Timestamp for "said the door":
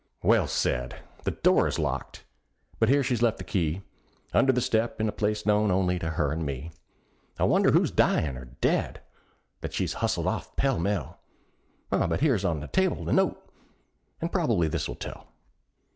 0.47-1.67